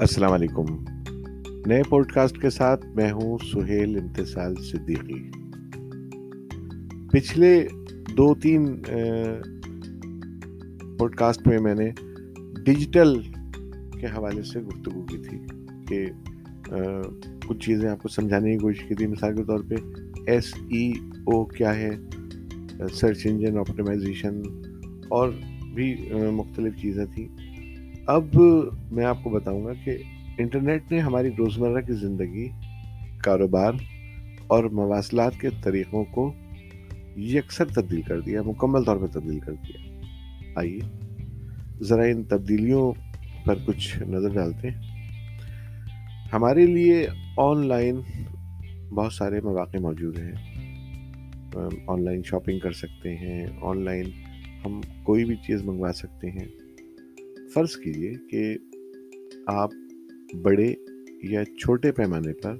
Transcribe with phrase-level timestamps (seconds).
[0.00, 0.64] السلام علیکم۔
[1.66, 5.30] نئے پوڈ کاسٹ کے ساتھ میں ہوں سہیل امتسال صدیقی۔
[7.12, 7.66] پچھلے
[8.16, 8.66] دو تین
[10.98, 11.90] پوڈ کاسٹ میں میں نے
[12.64, 13.20] ڈیجیٹل
[14.00, 15.38] کے حوالے سے گفتگو کی تھی
[15.88, 16.04] کہ
[17.46, 19.74] کچھ چیزیں آپ کو سمجھانے کی کوشش کی تھی۔ مثال کے طور پہ
[20.26, 20.90] ایس ای
[21.24, 21.90] او کیا ہے؟
[22.94, 24.40] سرچ انجن آپٹیمائزیشن
[25.08, 25.32] اور
[25.74, 25.94] بھی
[26.32, 27.28] مختلف چیزیں تھیں۔
[28.06, 28.24] اب
[28.90, 29.98] میں آپ کو بتاؤں گا کہ
[30.38, 32.48] انٹرنیٹ نے ہماری روزمرہ کی زندگی،
[33.22, 33.72] کاروبار
[34.46, 36.32] اور مواصلات کے طریقوں کو
[37.16, 40.00] یکسر تبدیل کر دیا، مکمل طور پہ تبدیل کر دیا۔
[40.54, 40.80] آئیے،
[41.80, 42.92] ذرا ان تبدیلیوں
[43.44, 44.80] پر کچھ نظر ڈالتے ہیں۔
[46.32, 47.96] ہمارے لیے آن لائن
[48.88, 50.32] بہت سارے مواقع موجود ہیں۔
[51.86, 54.06] آن لائن شاپنگ کر سکتے ہیں، آن لائن
[54.64, 56.65] ہم کوئی بھی چیز منگوا سکتے ہیں۔
[57.54, 58.56] فرض کیجیے کہ
[59.46, 59.70] آپ
[60.42, 60.74] بڑے
[61.22, 62.56] یا چھوٹے پیمانے پر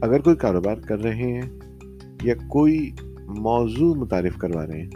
[0.00, 1.42] اگر کوئی کاروبار کر رہے ہیں
[2.22, 2.90] یا کوئی
[3.28, 4.90] موضوع متعارف کروا رہے ہیں،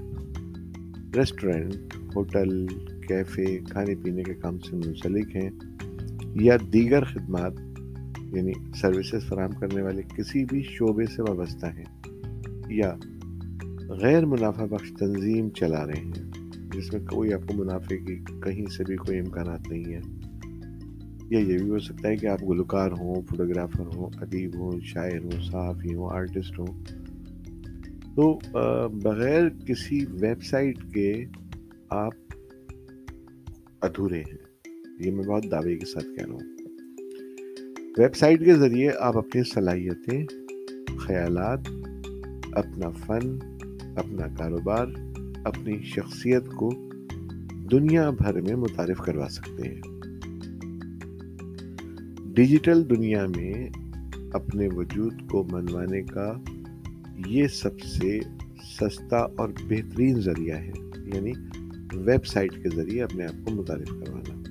[1.15, 2.67] ریسٹورینٹ، ہوٹل،
[3.09, 5.51] کیفے، کھانے پینے کے کام سے منسلک ہیں
[6.34, 7.53] یا دیگر خدمات
[8.33, 11.84] یعنی سروسز فراہم کرنے والے کسی بھی شعبے سے وابستہ ہیں
[12.69, 12.95] یا
[13.89, 16.36] غیر منافع بخش تنظیم چلا رہے ہیں۔
[16.72, 20.00] جس میں کوئی آپ کو منافع کی کہیں سے بھی کوئی امکانات نہیں ہے
[21.31, 25.25] یا یہ بھی ہو سکتا ہے کہ آپ گلوکار ہوں، فوٹوگرافر ہوں، ادیب ہوں، شاعر
[25.25, 26.84] ہوں، صحافی ہوں، آرٹسٹ ہوں۔
[28.17, 28.39] تو
[28.89, 31.25] بغیر کسی ویب سائٹ کے
[31.91, 32.12] آپ
[33.81, 34.69] ادھورے ہیں۔
[35.00, 36.41] یہ میں بہت دعوے کے ساتھ کہہ رہا ہوں۔
[37.98, 40.27] ویب سائٹ کے ذریعے آپ اپنی صلاحیتیں،
[40.98, 41.61] خیالات،
[42.53, 43.39] اپنا فن،
[43.97, 44.87] اپنا کاروبار
[45.47, 46.91] اپنی شخصیت کو
[47.71, 49.81] دنیا بھر میں متعارف کروا سکتے ہیں۔
[52.35, 53.69] ڈیجیٹل دنیا میں
[54.33, 56.35] اپنے وجود کو منوانے کا
[57.27, 58.21] یہ سب سے
[58.81, 60.73] سستا اور بہترین ذریعہ ہے
[61.15, 61.33] یعنی
[61.93, 64.43] ویب سائٹ کے ذریعے اپنے آپ کو متعارف کروانا۔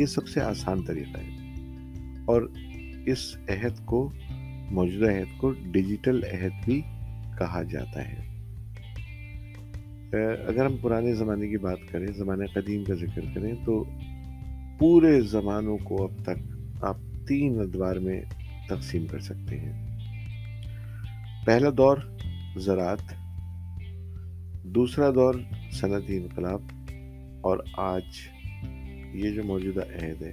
[0.00, 1.36] یہ سب سے آسان طریقہ ہے۔
[2.24, 2.42] اور
[3.06, 4.12] اس عہد کو،
[4.70, 6.80] موجودہ عہد کو ڈیجیٹل عہد بھی
[7.38, 8.33] کہا جاتا ہے۔
[10.22, 13.84] اگر ہم پرانے زمانے کی بات کریں، زمانہ قدیم کا ذکر کریں، تو
[14.78, 16.96] پورے زمانوں کو اب تک آپ
[17.28, 18.22] تین ادوار میں
[18.68, 19.98] تقسیم کر سکتے ہیں۔
[21.46, 21.96] پہلا دور،
[22.56, 23.14] زراعت۔
[24.64, 25.34] دوسرا دور،
[25.72, 26.62] صنعتی انقلاب۔
[27.40, 28.04] اور آج
[29.12, 30.32] یہ جو موجودہ عہد ہے،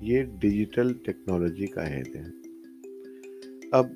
[0.00, 2.37] یہ ڈیجیٹل ٹیکنالوجی کا عہد ہے۔
[3.72, 3.86] اب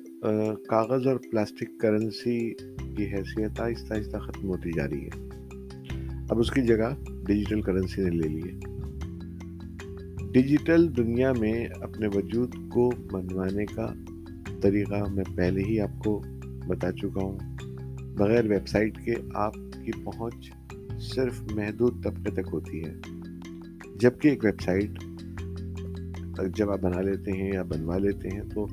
[0.67, 2.53] کاغذ اور پلاسٹک کرنسی
[2.95, 5.29] کی حیثیت آہستہ آہستہ ختم ہوتی جا رہی ہے۔
[6.29, 6.89] اب اس کی جگہ
[7.27, 8.59] ڈیجیٹل کرنسی نے لے لی ہے۔
[10.31, 13.93] ڈیجیٹل دنیا میں اپنے وجود کو منوانے کا
[14.61, 16.23] طریقہ میں پہلے ہی آپ کو
[16.67, 17.37] بتا چکا ہوں۔
[18.17, 20.51] بغیر ویب سائٹ کے آپ کی پہنچ
[20.99, 22.93] صرف محدود طبقے تک ہوتی ہے۔
[23.95, 24.91] جبکہ ایک ویب سائٹ،
[26.55, 28.67] جب آپ بنا لیتے ہیں یا بنوا لیتے ہیں تو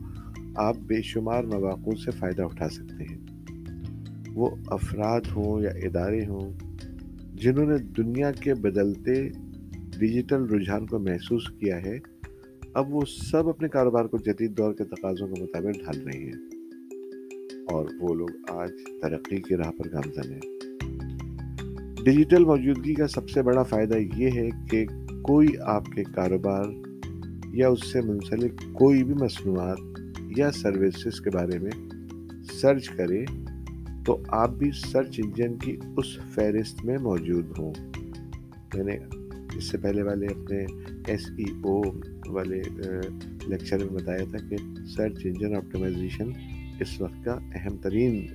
[0.54, 3.18] آپ بے شمار مواقع سے فائدہ اٹھا سکتے ہیں۔
[4.34, 6.52] وہ افراد ہوں یا ادارے ہوں،
[7.34, 9.28] جنہوں نے دنیا کے بدلتے
[9.98, 11.98] ڈیجیٹل رجحان کو محسوس کیا ہے،
[12.74, 13.00] اب وہ
[13.30, 16.32] سب اپنے کاروبار کو جدید دور کے تقاضوں کے مطابق ڈھال رہے ہیں۔
[17.68, 18.70] اور وہ لوگ آج
[19.02, 20.40] ترقی کی راہ پر گامزن ہیں۔
[22.04, 24.86] ڈیجیٹل موجودگی کا سب سے بڑا فائدہ یہ ہے کہ
[25.22, 26.64] کوئی آپ کے کاروبار
[27.52, 29.78] یا اس سے منسلک کوئی بھی مصنوعات
[30.36, 31.70] یا سروسز کے بارے میں
[32.52, 33.24] سرچ کرے
[34.04, 37.72] تو آپ بھی سرچ انجن کی اس فہرست میں موجود ہوں۔
[38.74, 38.98] میں نے
[39.54, 40.64] اس سے پہلے والے اپنے
[41.06, 41.82] ایس ای او
[42.26, 42.62] والے
[43.46, 44.56] لیکچر میں بتایا تھا کہ
[44.96, 46.30] سرچ انجن آپٹیمائزیشن
[46.80, 48.26] اس وقت کا اہم ترین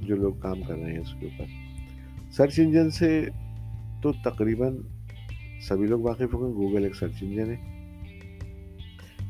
[0.00, 1.44] جو لوگ کام کر رہے ہیں اس کے اوپر۔
[2.32, 3.24] سرچ انجن سے
[4.02, 4.76] تو تقریباً
[5.68, 7.78] سبھی لوگ واقف ہوں گے گوگل ایک سرچ انجن ہے۔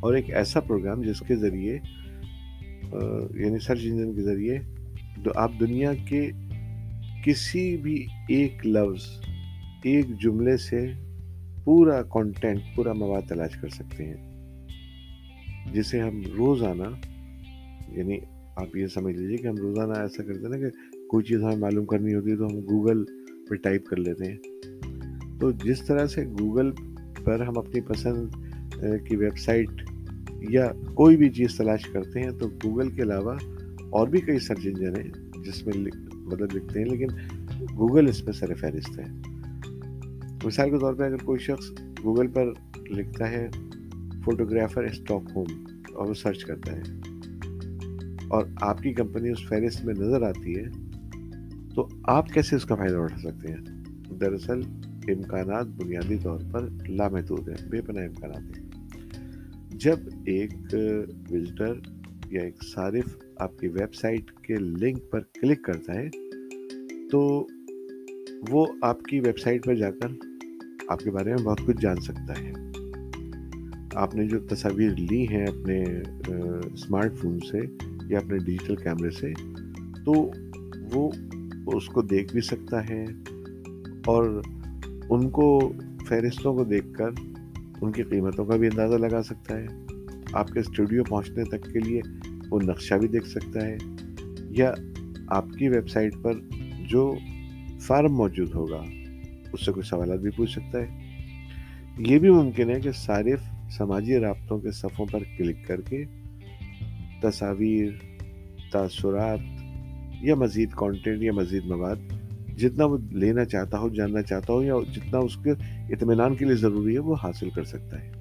[0.00, 1.78] اور ایک ایسا پروگرام جس کے ذریعے
[3.35, 4.58] یعنی سرچ انجن کے ذریعے
[5.35, 6.31] آپ دنیا کے
[7.25, 9.05] کسی بھی ایک لفظ،
[9.85, 10.93] ایک جملے سے
[11.64, 14.29] پورا کانٹینٹ پورا مواد تلاش کر سکتے ہیں۔
[15.75, 16.82] جسے ہم روزانہ
[17.88, 18.19] یعنی
[18.56, 21.56] آپ یہ سمجھ لیجیے کہ ہم روزانہ ایسا کرتے ہیں نا کہ کوئی چیز ہمیں
[21.56, 23.05] معلوم کرنی ہوتی ہے تو ہم گوگل
[23.50, 24.37] پہ ٹائپ کر لیتے ہیں۔
[25.41, 26.70] تو جس طرح سے گوگل
[27.25, 28.31] پر ہم اپنی پسند
[29.08, 29.88] کی ویب سائٹ
[30.40, 33.35] یا کوئی بھی چیز تلاش کرتے ہیں تو گوگل کے علاوہ
[33.90, 35.11] اور بھی کئی سرچ انجن ہیں
[35.44, 37.08] جس میں مدد لکھتے ہیں، لیکن
[37.76, 39.05] گوگل اس میں سر فہرست ہے۔
[40.44, 41.70] مثال کے طور پہ اگر کوئی شخص
[42.05, 42.52] گوگل پر
[42.90, 43.49] لکھتا ہے،
[44.25, 45.64] فوٹوگرافر اسٹاک ہوم
[45.94, 46.82] اور وہ سرچ کرتا ہے
[48.29, 50.64] اور آپ کی کمپنی اس فہرست میں نظر آتی ہے،
[51.75, 53.82] تو آپ کیسے اس کا فائدہ اٹھا سکتے ہیں؟
[54.20, 54.61] دراصل
[55.08, 58.68] امکانات بنیادی طور پر لامحدود ہیں، بے پناہ امکانات ہیں۔
[59.80, 60.52] جب ایک
[61.30, 61.75] وزٹر
[62.30, 66.08] یا ایک صارف آپ کی ویب سائٹ کے لنک پر کلک کرتا ہے،
[67.10, 67.20] تو
[68.48, 70.12] وہ آپ کی ویب سائٹ پر جا کر
[70.88, 72.52] آپ کے بارے میں بہت کچھ جان سکتا ہے۔
[73.94, 75.82] آپ نے جو تصاویر لی ہیں اپنے
[76.72, 77.60] اسمارٹ فون سے
[78.08, 79.32] یا اپنے ڈیجیٹل کیمرے سے،
[80.04, 80.31] تو
[80.92, 81.10] وہ
[81.74, 83.04] اس کو دیکھ بھی سکتا ہے
[84.06, 84.40] اور
[85.10, 85.72] ان کو
[86.08, 87.10] فہرستوں کو دیکھ کر
[87.80, 89.66] ان کی قیمتوں کا بھی اندازہ لگا سکتا ہے۔
[90.32, 92.00] آپ کے اسٹوڈیو پہنچنے تک کے لیے
[92.50, 93.76] وہ نقشہ بھی دیکھ سکتا ہے۔
[94.50, 94.75] یا
[95.28, 96.32] آپ کی ویب سائٹ پر
[96.88, 97.14] جو
[97.80, 98.82] فارم موجود ہوگا،
[99.52, 100.98] اس سے کچھ سوالات بھی پوچھ سکتا ہے۔
[101.98, 106.04] یہ بھی ممکن ہے کہ صارف سماجی رابطوں کے صفوں پر کلک کر کے
[107.22, 107.90] تصاویر،
[108.72, 109.38] تاثرات
[110.20, 111.96] یا مزید کانٹینٹ یا مزید مواد
[112.58, 115.50] جتنا وہ لینا چاہتا ہو، جاننا چاہتا ہو، یا جتنا اس کے
[115.94, 118.12] اطمینان کے لیے ضروری ہے، وہ حاصل کر سکتا ہے۔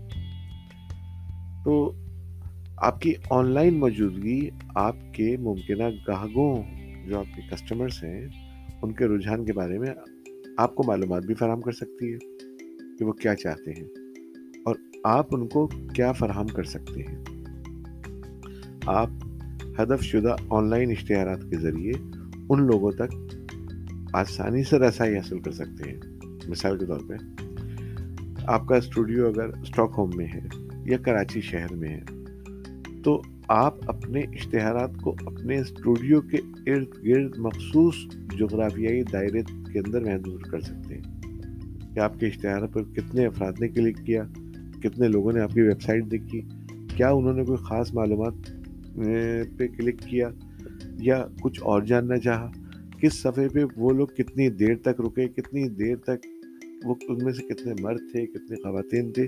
[1.65, 1.93] تو
[2.77, 6.63] آپ کی آن لائن موجودگی آپ کے ممکنہ گاہکوں،
[7.07, 8.27] جو آپ کے کسٹمرس ہیں،
[8.81, 9.89] ان کے رجحان کے بارے میں
[10.57, 12.17] آپ کو معلومات بھی فراہم کر سکتی ہے
[12.99, 13.87] کہ وہ کیا چاہتے ہیں۔
[14.65, 17.23] اور آپ ان کو کیا فراہم کر سکتے ہیں۔
[18.85, 19.09] آپ
[19.81, 21.91] ہدف شدہ آن لائن اشتہارات کے ذریعے
[22.49, 23.36] ان لوگوں تک
[24.17, 25.97] آسانی سے رسائی حاصل کر سکتے ہیں۔
[26.47, 27.13] مثال کے طور پہ،
[28.47, 30.39] آپ کا اسٹوڈیو اگر اسٹاک ہوم میں ہے
[30.85, 32.01] یا کراچی شہر میں ہے،
[33.03, 36.37] تو آپ اپنے اشتہارات کو اپنے اسٹوڈیو کے
[36.71, 37.95] ارد گرد مخصوص
[38.39, 39.41] جغرافیائی دائرے
[39.73, 41.03] کے اندر محدود کر سکتے ہیں۔
[41.93, 44.23] کہ آپ کے اشتہار پر کتنے افراد نے کلک کیا؟
[44.83, 46.41] کتنے لوگوں نے آپ کی ویب سائٹ دیکھی؟
[46.95, 48.33] کیا انہوں نے کوئی خاص معلومات
[49.57, 50.29] پہ کلک کیا
[50.93, 52.51] یا کچھ اور جاننا چاہا؟
[53.01, 56.25] کس صفحے پہ وہ لوگ کتنی دیر تک رکے، کتنی دیر تک
[56.85, 59.27] وہ ان میں سے کتنے مرد تھے کتنے خواتین تھے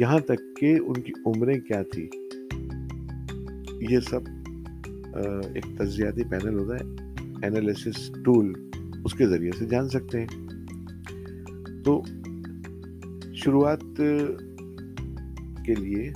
[0.00, 2.08] یہاں تک کہ ان کی عمریں کیا تھی
[3.90, 4.28] یہ سب
[5.54, 8.52] ایک تجزیاتی پینل ہوتا ہے انالیسس ٹول
[9.04, 10.30] اس کے ذریعے سے جان سکتے ہیں۔
[11.84, 12.02] تو
[13.34, 14.00] شروعات
[15.66, 16.12] کے لیے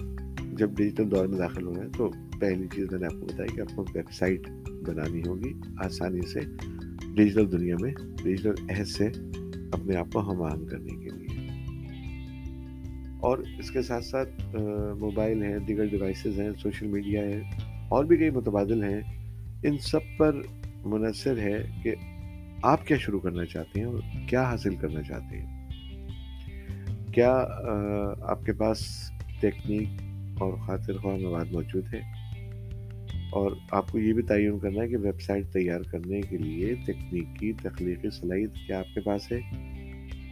[0.53, 2.11] جب ڈیجیٹل دور میں داخل ہوئے ہیں، تو
[2.41, 4.49] پہلی چیز میں نے آپ کو بتایا کہ آپ کو ویب سائٹ
[4.87, 5.53] بنانی ہوگی
[5.85, 6.41] آسانی سے۔
[7.17, 7.93] ڈیجیٹل دنیا میں،
[8.23, 9.09] ڈیجیٹل عہد سے
[9.73, 11.49] اپنے آپ کو ہم آہنگ کرنے کے لیے۔
[13.21, 14.57] اور اس کے ساتھ ساتھ
[14.99, 17.41] موبائل ہیں، دیگر ڈیوائسیز ہیں، سوشل میڈیا ہے
[17.89, 19.01] اور بھی کئی متبادل ہیں۔
[19.63, 20.41] ان سب پر
[20.85, 21.95] منحصر ہے کہ
[22.63, 23.99] آپ کیا شروع کرنا چاہتے ہیں اور
[24.29, 25.69] کیا حاصل کرنا چاہتے ہیں۔
[27.13, 27.45] کیا
[28.21, 29.11] آپ کے پاس
[29.41, 29.89] ٹیکنیک
[30.39, 32.16] اور خاطر خواہ مواد موجود ہے
[33.37, 36.75] اور آپ کو یہ بھی تعین کرنا ہے کہ ویب سائٹ تیار کرنے کے لیے
[36.87, 39.41] تکنیکی تخلیقی صلاحیت کیا آپ کے پاس ہے؟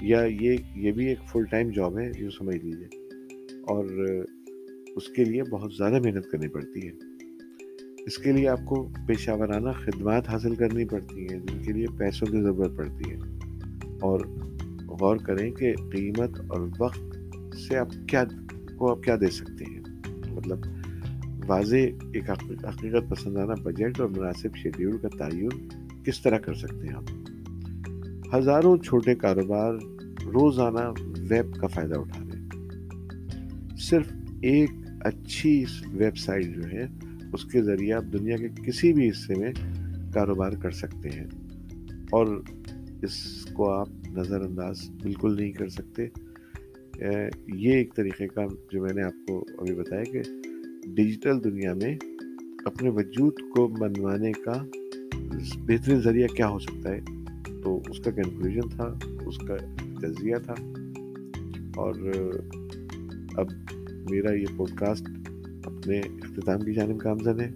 [0.03, 2.87] یا یہ یہ بھی ایک فل ٹائم جاب ہے یوں سمجھ لیجیے
[3.69, 3.85] اور
[4.97, 6.93] اس کے لیے بہت زیادہ محنت کرنی پڑتی ہے۔
[8.07, 11.87] اس کے لیے آپ کو پیشہ ورانہ خدمات حاصل کرنی پڑتی ہیں، جن کے لیے
[11.99, 13.17] پیسوں کی ضرورت پڑتی ہے۔
[14.01, 14.21] اور
[14.89, 17.17] غور کریں کہ قیمت اور وقت
[17.57, 18.25] سے آپ کیا،
[18.77, 19.81] کو آپ کیا دے سکتے ہیں؟
[20.33, 20.59] مطلب
[21.47, 21.77] واضح
[22.13, 25.69] ایک حقیقت پسندانہ بجٹ اور مناسب شیڈیول کا تعین
[26.05, 27.05] کس طرح کر سکتے ہیں آپ؟
[28.35, 29.75] ہزاروں چھوٹے کاروبار
[30.25, 30.93] روزانہ
[31.31, 32.49] ویب کا فائدہ اٹھا رہے ہیں۔
[33.77, 34.71] صرف ایک
[35.01, 36.87] اچھی ویب سائٹ جو ہے،
[37.33, 39.53] اس کے ذریعے آپ دنیا کے کسی بھی حصے میں
[40.15, 41.27] کاروبار کر سکتے ہیں۔
[42.11, 42.43] اور
[43.03, 46.07] اس کو آپ نظر انداز بالکل نہیں کر سکتے۔
[47.55, 50.23] یہ ایک طریقے کا جو میں نے آپ کو ابھی بتایا کہ
[50.87, 51.99] ڈیجیٹل دنیا میں
[52.65, 54.65] اپنے وجود کو منوانے کا
[55.67, 57.01] بہترین ذریعہ کیا ہو سکتا ہے؟
[57.65, 60.55] تو اس کا کنکلوژن تھا، اس کا تجزیہ تھا۔
[61.77, 61.95] اور
[63.37, 63.47] اب
[64.11, 65.09] میرا یہ پوڈ کاسٹ
[65.65, 67.53] اپنے اختتام کی جانب کامزن ہے۔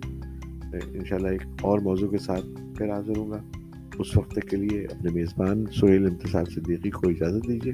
[0.94, 3.42] انشاءاللہ ایک اور موضوع کے ساتھ پھر حاضر ہوں گا۔
[3.98, 7.72] اس وقت کے لیے اپنے میزبان سہیل انتصار صدیقی کو اجازت دیجیے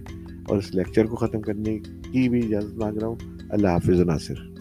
[0.48, 3.16] اور اس لیکچر کو ختم کرنے کی بھی اجازت مانگ رہا ہوں۔
[3.50, 4.53] اللہ حافظ ناصر۔